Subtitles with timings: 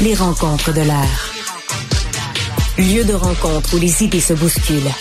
[0.00, 1.32] Les rencontres de l'air.
[2.78, 4.94] Lieu de rencontre où les idées se bousculent.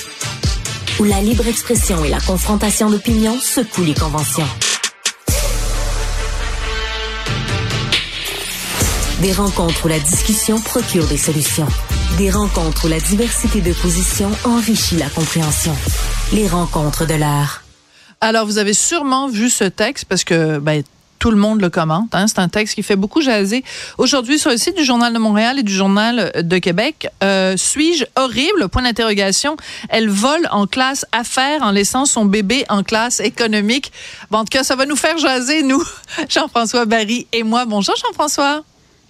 [1.00, 4.48] Où la libre expression et la confrontation d'opinions secouent les conventions.
[9.22, 11.68] Des rencontres où la discussion procure des solutions.
[12.18, 15.76] Des rencontres où la diversité de positions enrichit la compréhension.
[16.34, 17.62] Les rencontres de l'art.
[18.20, 20.82] Alors, vous avez sûrement vu ce texte parce que ben,
[21.20, 22.14] tout le monde le commente.
[22.14, 22.28] Hein.
[22.28, 23.64] C'est un texte qui fait beaucoup jaser.
[23.98, 28.06] Aujourd'hui, sur le site du Journal de Montréal et du Journal de Québec, euh, suis-je
[28.16, 28.70] horrible?
[28.70, 29.58] Point d'interrogation.
[29.90, 33.92] Elle vole en classe affaires en laissant son bébé en classe économique.
[34.32, 35.84] En tout cas, ça va nous faire jaser, nous,
[36.30, 37.66] Jean-François Barry et moi.
[37.66, 38.64] Bonjour, Jean-François.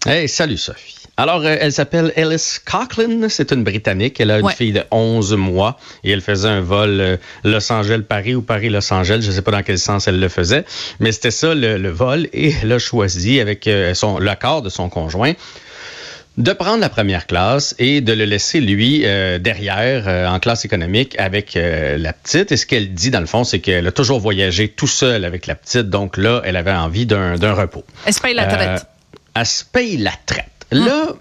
[0.05, 0.96] Hey, salut, Sophie.
[1.19, 4.19] Alors, euh, elle s'appelle Alice Coughlin, c'est une Britannique.
[4.19, 8.35] Elle a une fille de 11 mois et elle faisait un vol euh, Los Angeles-Paris
[8.35, 9.21] ou Paris-Los Angeles.
[9.23, 10.63] Je ne sais pas dans quel sens elle le faisait,
[10.99, 14.89] mais c'était ça le, vol et elle a choisi avec euh, son l'accord de son
[14.89, 15.33] conjoint
[16.37, 18.99] de prendre la première classe et de le laisser, lui,
[19.39, 22.51] derrière, en classe économique, avec la petite.
[22.51, 25.47] Et ce qu'elle dit, dans le fond, c'est qu'elle a toujours voyagé tout seul avec
[25.47, 25.89] la petite.
[25.89, 27.83] Donc là, elle avait envie d'un repos.
[28.05, 28.85] Elle se paye la traite.
[29.33, 30.56] elle se paye la traite.
[30.71, 31.13] Là,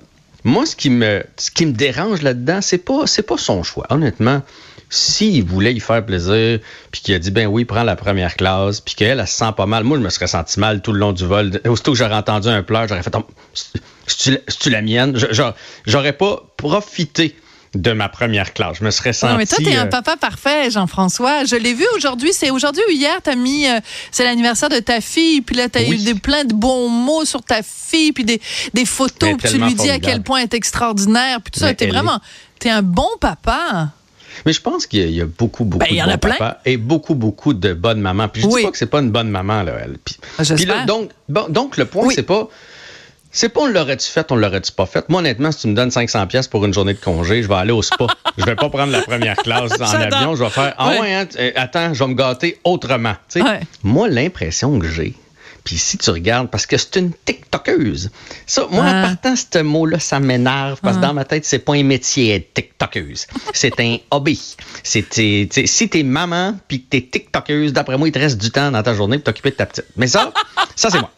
[0.44, 3.86] moi, ce qui me, ce qui me dérange là-dedans, c'est pas, c'est pas son choix.
[3.90, 4.42] Honnêtement,
[4.90, 6.60] s'il voulait y faire plaisir,
[6.92, 9.52] puis qu'il a dit, ben oui, prends la première classe, puis qu'elle, elle se sent
[9.56, 11.60] pas mal, moi, je me serais senti mal tout le long du vol.
[11.66, 13.14] Aussitôt que j'aurais entendu un pleur, j'aurais fait,
[14.06, 15.18] c'est-tu la mienne?
[15.86, 17.36] J'aurais pas profité
[17.76, 18.78] de ma première classe.
[18.80, 19.32] Je me serais senti.
[19.32, 21.44] Non, mais toi, t'es un euh, papa parfait, Jean-François.
[21.44, 22.32] Je l'ai vu aujourd'hui.
[22.32, 23.66] C'est aujourd'hui ou hier, t'as mis.
[23.66, 25.40] Euh, c'est l'anniversaire de ta fille.
[25.40, 28.12] Puis là, t'as eu des, plein de bons mots sur ta fille.
[28.12, 28.40] Puis des,
[28.74, 29.36] des photos.
[29.38, 31.40] Puis tu lui dis à quel point elle est extraordinaire.
[31.40, 31.74] Puis tout ça.
[31.74, 32.20] T'es vraiment.
[32.58, 33.90] T'es un bon papa.
[34.44, 37.54] Mais je pense qu'il y, a beaucoup, beaucoup ben, de bons papas et beaucoup, beaucoup
[37.54, 38.28] de bonnes mamans.
[38.28, 39.72] Puis je dis pas que c'est pas une bonne maman, là.
[39.82, 39.96] Elle.
[39.98, 40.16] Puis,
[40.68, 42.48] ah, donc, donc, le point, c'est pas
[43.36, 45.08] c'est pas on l'aurait-tu fait, on l'aurait-tu pas fait?
[45.10, 47.54] Moi, honnêtement, si tu me donnes 500 pièces pour une journée de congé, je vais
[47.54, 48.06] aller au spa.
[48.38, 50.34] je vais pas prendre la première classe en avion.
[50.34, 53.14] Je vais faire, ah ouais, hein, euh, attends, je vais me gâter autrement.
[53.82, 55.14] Moi, l'impression que j'ai,
[55.66, 58.10] puis si tu regardes, parce que c'est une TikTokeuse.
[58.46, 61.74] Ça, moi, en partant ce mot-là, ça m'énerve parce que dans ma tête, c'est pas
[61.74, 63.26] un métier être TikTokeuse.
[63.52, 64.40] C'est un hobby.
[64.84, 68.70] C'est, si t'es maman puis que t'es TikTokeuse, d'après moi, il te reste du temps
[68.70, 69.86] dans ta journée pour t'occuper de ta petite.
[69.96, 70.32] Mais ça,
[70.76, 71.10] ça, c'est moi.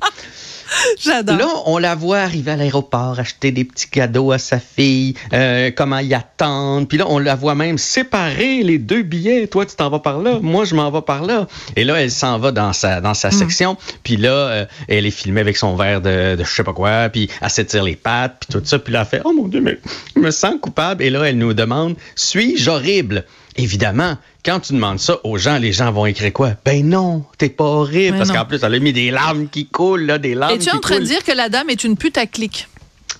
[1.02, 1.36] J'adore.
[1.36, 5.70] Là, on la voit arriver à l'aéroport, acheter des petits cadeaux à sa fille, euh,
[5.74, 6.86] comment y attendre.
[6.86, 9.46] Puis là, on la voit même séparer les deux billets.
[9.46, 10.38] Toi, tu t'en vas par là.
[10.40, 11.46] Moi, je m'en vais par là.
[11.76, 13.32] Et là, elle s'en va dans sa, dans sa hmm.
[13.32, 13.76] section.
[14.02, 17.08] Puis là, euh, elle est filmée avec son verre de, de je sais pas quoi.
[17.08, 18.78] Puis elle s'étire les pattes, puis tout ça.
[18.78, 19.78] Puis là, elle fait, oh mon Dieu, mais
[20.14, 21.02] je me sens coupable.
[21.02, 23.24] Et là, elle nous demande, suis-je horrible?
[23.58, 26.52] Évidemment, quand tu demandes ça aux gens, les gens vont écrire quoi?
[26.64, 28.16] Ben non, t'es pas horrible.
[28.16, 30.54] parce qu'en plus, elle a mis des larmes qui coulent, là, des larmes.
[30.54, 32.68] Es-tu en train de dire que la dame est une pute à clic?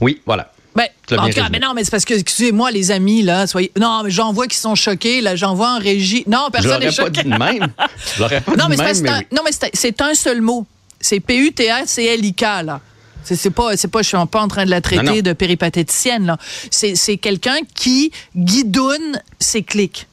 [0.01, 0.53] Oui, voilà.
[0.77, 0.87] Ben,
[1.19, 3.73] en tout cas, mais non, mais c'est parce que, excusez-moi, les amis, là, soyez.
[3.79, 6.23] Non, mais j'en vois qui sont choqués, là, j'en vois en régie.
[6.29, 7.11] Non, personne n'est choqué.
[7.11, 7.69] pas dit de même.
[7.77, 9.11] pas non, mais même, mais...
[9.11, 9.23] Un...
[9.33, 10.67] non, mais c'est un seul mot.
[11.01, 12.81] C'est P-U-T-A-C-L-I-K, là.
[13.25, 16.39] C'est pas, c'est pas, je suis pas en train de la traiter de péripatéticienne, là.
[16.71, 20.07] C'est quelqu'un qui guidoune ses clics.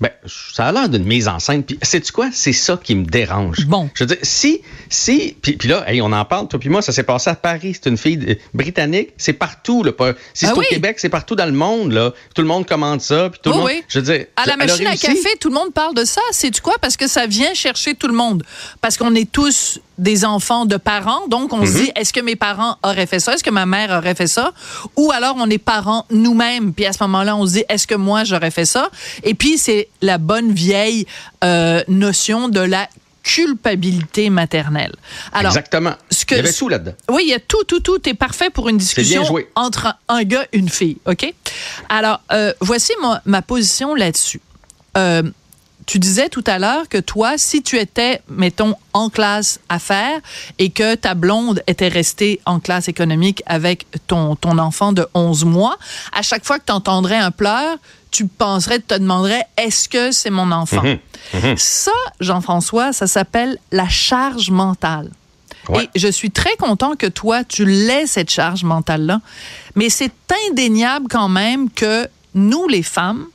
[0.00, 1.62] Ben, ça a l'air d'une mise en scène.
[1.62, 2.30] Puis, sais-tu quoi?
[2.32, 3.66] C'est ça qui me dérange.
[3.66, 3.90] Bon.
[3.94, 6.92] Je veux dire, si, si, puis, puis là, on en parle, toi puis moi, ça
[6.92, 7.74] s'est passé à Paris.
[7.74, 9.10] C'est une fille britannique.
[9.16, 9.92] C'est partout, là.
[10.32, 12.12] Si c'est ah au Québec, c'est partout dans le monde, là.
[12.34, 13.30] Tout le monde commande ça.
[13.30, 13.66] Puis tout le monde.
[13.66, 13.82] Oui.
[13.88, 14.26] Je veux dire.
[14.36, 16.20] À la machine à café, tout le monde parle de ça.
[16.30, 16.74] Sais-tu quoi?
[16.80, 18.44] Parce que ça vient chercher tout le monde.
[18.80, 21.26] Parce qu'on est tous des enfants de parents.
[21.28, 21.84] Donc, on se mhm.
[21.84, 23.34] dit, est-ce que mes parents auraient fait ça?
[23.34, 24.52] Est-ce que ma mère aurait fait ça?
[24.96, 26.72] Ou alors, on est parents nous-mêmes.
[26.72, 28.90] Puis à ce moment-là, on se dit, est-ce que moi, j'aurais fait ça?
[29.22, 31.06] Et puis, c'est la bonne vieille
[31.42, 32.88] euh, notion de la
[33.22, 34.94] culpabilité maternelle.
[35.32, 35.94] Alors, Exactement.
[36.10, 36.92] Ce que, il y avait tout là-dedans.
[37.10, 38.06] Oui, il y a tout, tout, tout.
[38.08, 39.24] est parfait pour une discussion
[39.54, 40.98] entre un gars et une fille.
[41.06, 41.32] OK?
[41.88, 44.40] Alors, euh, voici ma, ma position là-dessus.
[44.96, 45.22] Euh,
[45.86, 50.20] tu disais tout à l'heure que toi, si tu étais, mettons, en classe affaires
[50.58, 55.44] et que ta blonde était restée en classe économique avec ton, ton enfant de 11
[55.44, 55.76] mois,
[56.12, 57.78] à chaque fois que tu entendrais un pleur,
[58.10, 60.82] tu penserais, tu te demanderais, est-ce que c'est mon enfant?
[60.82, 60.98] Mhm.
[61.34, 61.56] Mhm.
[61.56, 65.10] Ça, Jean-François, ça s'appelle la charge mentale.
[65.80, 69.20] Et je suis très content que toi, tu l'aies, cette charge mentale-là.
[69.76, 70.12] Mais c'est
[70.50, 73.26] indéniable quand même que nous, les femmes,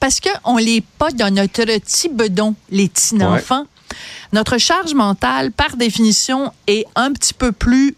[0.00, 3.66] parce qu'on n'est pas dans notre petit bedon, les petits enfants.
[4.32, 7.96] Notre charge mentale, par définition, est un petit peu plus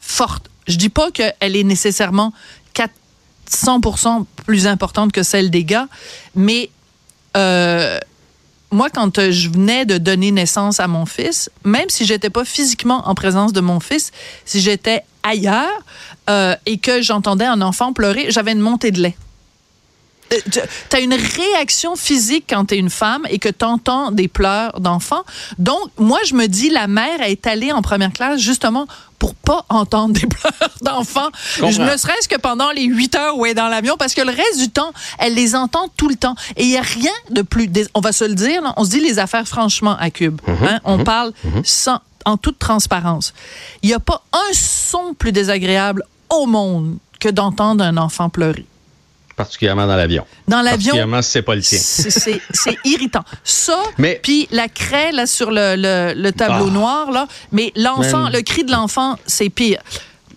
[0.00, 0.50] forte.
[0.66, 2.32] Je dis pas qu'elle est nécessairement
[2.74, 5.88] 400% plus importante que celle des gars,
[6.34, 6.70] mais
[7.36, 7.98] euh,
[8.72, 13.08] moi, quand je venais de donner naissance à mon fils, même si j'étais pas physiquement
[13.08, 14.12] en présence de mon fils,
[14.44, 15.68] si j'étais ailleurs
[16.28, 19.16] euh, et que j'entendais un enfant pleurer, j'avais une montée de lait.
[20.32, 24.10] Euh, tu as une réaction physique quand tu es une femme et que tu entends
[24.10, 25.24] des pleurs d'enfants.
[25.58, 28.86] Donc, moi, je me dis, la mère est allée en première classe justement
[29.18, 31.28] pour pas entendre des pleurs d'enfants.
[31.56, 34.22] Je ne serait-ce que pendant les huit heures où elle est dans l'avion, parce que
[34.22, 36.34] le reste du temps, elle les entend tout le temps.
[36.56, 37.68] Et il n'y a rien de plus...
[37.94, 40.40] On va se le dire, on se dit les affaires franchement à Cube.
[40.46, 40.56] Mhm.
[40.62, 40.80] Hein.
[40.84, 41.04] On mhm.
[41.04, 41.62] parle mhm.
[41.64, 43.34] sans, en toute transparence.
[43.82, 48.64] Il n'y a pas un son plus désagréable au monde que d'entendre un enfant pleurer
[49.40, 50.26] particulièrement dans l'avion.
[50.48, 50.92] Dans l'avion?
[50.92, 51.78] Particulièrement si c'est pas le tien.
[51.78, 53.24] C'est irritant.
[53.42, 53.78] Ça,
[54.22, 56.72] puis la craie là, sur le, le, tableau ah.
[56.72, 59.80] noir, là, mais l'enfant, le cri de l'enfant, c'est pire.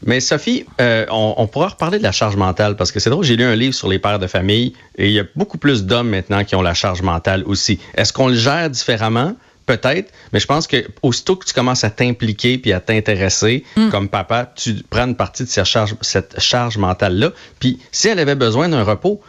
[0.06, 3.26] Mais Sophie, euh, on, on, pourra reparler de la charge mentale parce que c'est drôle,
[3.26, 5.84] j'ai lu un livre sur les pères de famille et il y a beaucoup plus
[5.84, 7.80] d'hommes maintenant qui ont la charge mentale aussi.
[7.96, 9.34] Est-ce qu'on le gère différemment?
[9.66, 13.90] Peut-être, mais je pense que aussitôt que tu commences à t'impliquer puis à t'intéresser mm.
[13.90, 17.32] comme papa, tu prends une partie de cette charge, cette charge mentale-là.
[17.60, 19.22] Puis si elle avait besoin d'un repos,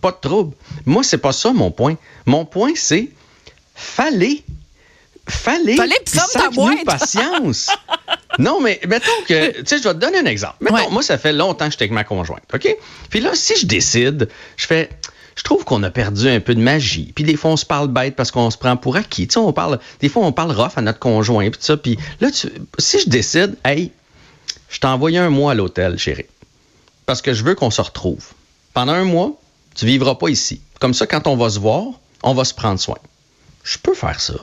[0.00, 0.54] pas de trouble.
[0.84, 1.96] Moi, c'est pas ça mon point.
[2.26, 3.10] Mon point, c'est
[3.74, 4.42] fallait
[5.28, 7.68] fallait fallait patience.
[8.38, 10.56] non, mais mettons que, tu sais, je vais te donner un exemple.
[10.60, 12.76] Mettons, moi, ça fait longtemps que j'étais avec ma conjointe, OK?
[13.10, 14.88] Puis là, si je décide, je fais,
[15.36, 17.12] je trouve qu'on a perdu un peu de magie.
[17.14, 19.28] Puis des fois, on se parle bête parce qu'on se prend pour acquis.
[19.28, 21.76] Tu sais, on parle, des fois, on parle rough à notre conjoint, puis ça.
[22.20, 23.92] Là, si je décide, hey,
[24.70, 26.26] je t'envoie un mois à l'hôtel, chérie,
[27.04, 28.32] parce que je veux qu'on se retrouve.
[28.72, 29.32] Pendant un mois,
[29.74, 30.60] tu vivras pas ici.
[30.80, 31.84] Comme ça, quand on va se voir,
[32.22, 32.98] on va se prendre soin.
[33.62, 34.34] Je peux faire ça.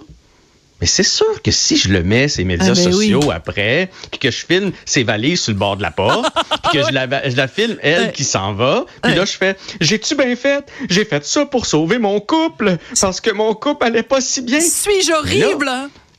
[0.84, 4.20] Mais c'est sûr que si je le mets ces médias ah, ben sociaux après, puis
[4.20, 6.30] que je filme ses valises sur le bord de la porte,
[6.64, 9.56] puis que je, la, je la filme elle qui s'en va, puis là je fais
[9.80, 10.66] j'ai-tu bien fait?
[10.90, 14.60] J'ai fait ça pour sauver mon couple parce que mon couple allait pas si bien.
[14.60, 15.72] Suis-je horrible?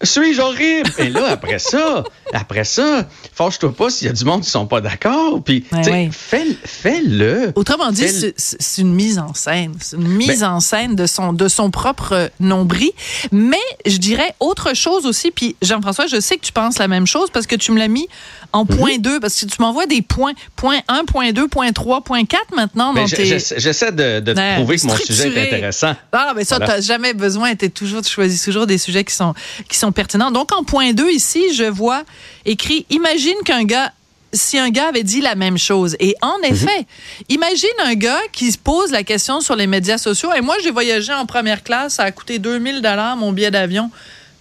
[0.03, 0.91] suis-je horrible?
[0.99, 2.05] Et là, après ça,
[2.35, 5.43] après ça, fâche-toi pas s'il y a du monde qui sont pas d'accord.
[5.43, 5.65] Puis,
[6.11, 7.53] fais-le.
[7.55, 9.75] Autrement dit, c'est une mise en scène.
[9.81, 12.91] C'est une mise ben en scène de son, de son propre nombril.
[13.31, 15.31] Mais je dirais autre chose aussi.
[15.31, 17.89] Puis, Jean-François, je sais que tu penses la même chose parce que tu me l'as
[17.89, 18.09] mis
[18.53, 18.77] en mhm.
[18.77, 20.33] point 2, parce que tu m'envoies des points.
[20.57, 23.25] Point 1, point 2, point 3, point 4 maintenant tes...
[23.27, 25.95] J'essaie de, de prouver que mon sujet est intéressant.
[26.13, 27.55] Ah, mais ça, tu n'as jamais besoin.
[27.55, 29.35] toujours, tu choisis toujours des sujets qui sont,
[29.69, 30.31] qui sont pertinents.
[30.31, 32.03] Donc, en point 2, ici, je vois
[32.45, 33.93] écrit Imagine qu'un gars
[34.35, 35.97] si un gars avait dit la même chose.
[36.01, 36.53] Et en mhm.
[36.53, 36.87] effet,
[37.29, 40.33] imagine un gars qui se pose la question sur les médias sociaux.
[40.37, 43.91] Et moi, j'ai voyagé en première classe, ça a coûté 2000 dollars mon billet d'avion.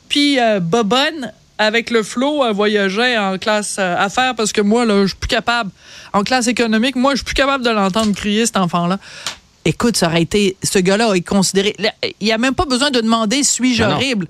[0.10, 4.86] Puis euh, Bobonne avec le flot, euh, voyager en classe euh, affaires parce que moi,
[4.86, 5.70] là, je suis plus capable.
[6.12, 9.00] En classe économique, moi, je suis plus capable de l'entendre crier, cet enfant-là.
[9.66, 10.58] Écoute, ça aurait été.
[10.62, 11.76] Ce gars-là est considéré.
[12.20, 14.28] Il n'y a même pas besoin de demander suis-je horrible?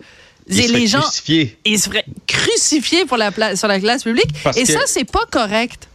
[0.48, 1.58] Il les gens, crucifié.
[1.66, 4.32] Il serait crucifié pour la sur la classe publique.
[4.56, 5.88] et ça, c'est pas correct.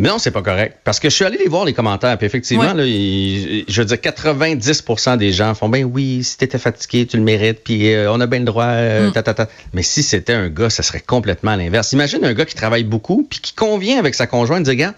[0.00, 0.78] Mais non, c'est pas correct.
[0.82, 2.16] Parce que je suis allé les voir les commentaires.
[2.16, 4.84] Puis effectivement, là, je veux dire, 90
[5.18, 7.62] des gens font ben oui, si t'étais fatigué, tu le mérites.
[7.62, 8.64] Puis euh, on a bien le droit.
[8.64, 9.46] Euh, mm.
[9.74, 11.92] Mais si c'était un gars, ça serait complètement l'inverse.
[11.92, 14.94] Imagine un gars qui travaille beaucoup puis qui convient avec sa conjointe, dit gars,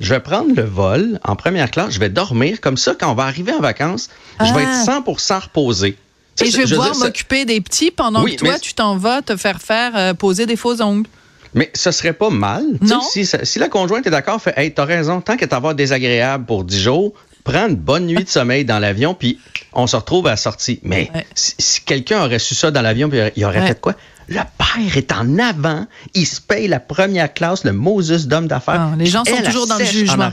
[0.00, 2.96] je vais prendre le vol en première classe, je vais dormir comme ça.
[2.98, 4.84] Quand on va arriver en vacances, je vais être
[5.16, 5.38] 100 ah.
[5.38, 5.96] reposé.
[6.42, 9.60] Et je vais pouvoir m'occuper des petits pendant que toi, tu t'en vas te faire
[9.60, 11.08] faire euh, poser des faux ongles.
[11.54, 12.64] Mais ce serait pas mal.
[12.80, 13.00] Non.
[13.00, 16.64] Si, si, la conjointe est d'accord, fait Hey, t'as raison, tant qu'elle t'avoir désagréable pour
[16.64, 19.40] 10 jours, prends une bonne nuit de sommeil dans l'avion, puis
[19.72, 20.78] on se retrouve à la sortie.
[20.82, 23.94] Mais si, quelqu'un aurait su ça dans l'avion, puis il aurait fait quoi?
[24.30, 28.90] Le père est en avant, il se paye la première classe, le Moses d'homme d'affaires.
[28.92, 30.30] Ah, les gens sont toujours dans le jugement.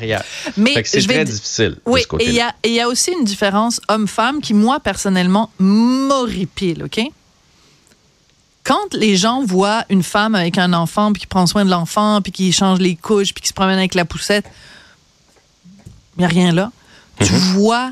[0.56, 1.78] Mais c'est très difficile.
[1.86, 7.02] Oui, et il y, y a aussi une différence homme-femme qui, moi, personnellement, m'horripile, OK?
[8.68, 12.22] quand les gens voient une femme avec un enfant, puis qui prend soin de l'enfant,
[12.22, 14.46] puis qui change les couches, puis qui se promène avec la poussette,
[16.18, 16.72] il n'y a rien là.
[17.18, 17.40] Tu mhm.
[17.54, 17.92] vois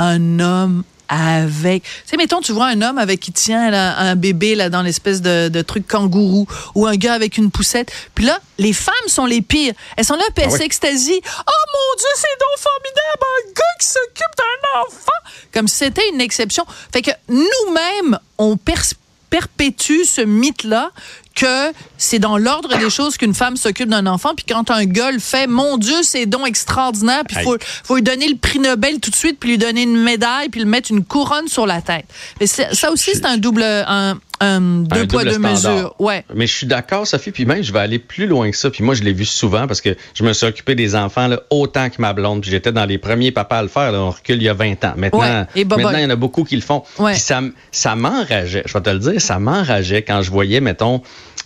[0.00, 1.82] un homme avec.
[1.82, 5.22] Tu sais, mettons, tu vois un homme avec qui tient un bébé là, dans l'espèce
[5.22, 7.92] de, truc kangourou ou un gars avec une poussette.
[8.14, 9.74] Puis là, les femmes sont les pires.
[9.96, 11.20] Elles sont là, puis elles ah s'extasient.
[11.24, 15.12] Oh mon Dieu, c'est donc formidable, un gars qui s'occupe d'un enfant.
[15.52, 16.64] Comme si c'était une exception.
[16.92, 20.90] Fait que nous-mêmes, on perspective perpétue ce mythe-là
[21.34, 25.12] que c'est dans l'ordre des choses qu'une femme s'occupe d'un enfant, puis quand un gars
[25.12, 28.58] le fait, mon Dieu, c'est donc extraordinaire, puis il faut, faut lui donner le prix
[28.58, 31.64] Nobel tout de suite, puis lui donner une médaille, puis lui mettre une couronne sur
[31.64, 32.06] la tête.
[32.40, 35.94] Mais ça aussi, c'est un double, un, un deux poids, deux mesures.
[35.98, 36.24] Ouais.
[36.34, 38.70] Mais je suis d'accord, Sophie, puis même, je vais aller plus loin que ça.
[38.70, 41.40] Puis moi, je l'ai vu souvent parce que je me suis occupé des enfants là,
[41.50, 42.42] autant que ma blonde.
[42.42, 43.92] Puis j'étais dans les premiers papas à le faire.
[43.92, 44.94] Là, on recule il y a 20 ans.
[44.96, 46.82] Maintenant, maintenant il y en a beaucoup qui le font.
[46.96, 47.40] Puis ça,
[47.72, 51.02] ça m'enrageait, je vais te le dire, ça m'enrageait quand je voyais, mettons,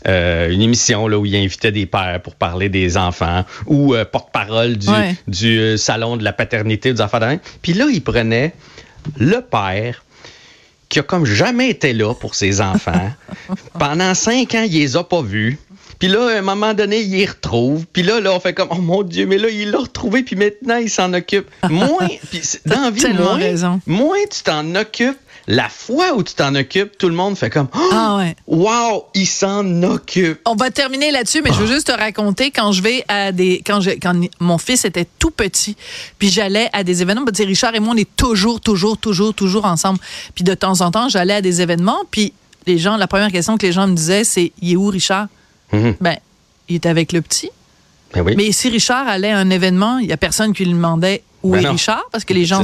[0.09, 4.05] euh, une émission là, où il invitait des pères pour parler des enfants ou euh,
[4.05, 4.89] porte-parole du,
[5.29, 7.21] du euh, salon de la paternité des enfants.
[7.63, 8.53] Puis là, il prenait
[9.19, 10.05] le père
[10.93, 13.11] qui a comme jamais été là pour ses enfants.
[13.79, 15.59] Pendant cinq ans, il les a pas vus.
[15.99, 17.87] Puis là, à un moment donné, il les retrouve.
[17.91, 20.37] Puis là, là, on fait comme, oh mon Dieu, mais là, il l'a retrouvé, puis
[20.37, 21.49] maintenant, il s'en occupe.
[21.71, 26.97] Moins, puis dans vie, moins, moins tu t'en occupes, la fois où tu t'en occupes,
[26.99, 28.37] tout le monde fait comme oh, ah ouais.
[28.47, 30.41] Wow, il s'en occupe.
[30.47, 33.63] On va terminer là-dessus, mais je veux juste te raconter quand je vais à des
[33.67, 35.77] quand je, quand mon fils était tout petit,
[36.19, 37.25] puis j'allais à des événements.
[37.25, 39.99] Ben, Richard et moi, on est toujours, toujours, toujours, toujours ensemble.
[40.35, 42.33] Puis de temps en temps, j'allais à des événements, puis
[42.67, 45.27] les gens, la première question que les gens me disaient, c'est il est où Richard?
[45.73, 45.95] Mm-hmm.
[46.01, 46.17] Ben,
[46.69, 47.51] il est avec le petit.
[48.15, 48.35] Ben oui.
[48.37, 51.53] Mais si Richard allait à un événement, il y a personne qui lui demandait où
[51.53, 52.63] ben est Richard parce que les gens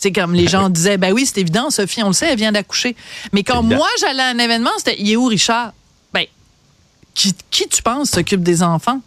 [0.00, 2.52] c'est comme les gens disaient, ben oui, c'est évident, Sophie, on le sait, elle vient
[2.52, 2.96] d'accoucher.
[3.32, 5.74] Mais quand moi, j'allais à un événement, c'était, il est où Richard?
[6.14, 6.24] Ben,
[7.14, 7.34] qui,
[7.68, 9.02] tu penses s'occupe des enfants?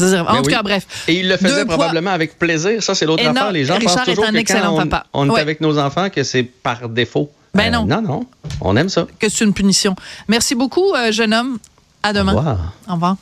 [0.00, 0.86] En ben tout cas, bref.
[1.08, 2.82] Et il le faisait probablement avec plaisir.
[2.82, 3.52] Ça, c'est l'autre affaire.
[3.52, 5.06] Les gens pensent toujours que quand on, papa.
[5.12, 7.30] on est avec nos enfants, que c'est par défaut.
[7.54, 7.84] Ben non.
[7.84, 8.26] Non, non.
[8.60, 9.06] On aime ça.
[9.18, 9.96] Que c'est une punition.
[10.26, 11.58] Merci beaucoup, euh, jeune homme.
[12.02, 12.32] À demain.
[12.34, 12.72] Au revoir.
[12.88, 13.16] Au revoir.